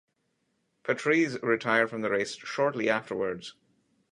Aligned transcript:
Patrese 0.83 1.39
retired 1.43 1.91
from 1.91 2.01
the 2.01 2.09
race 2.09 2.33
shortly 2.35 2.89
afterwards. 2.89 3.53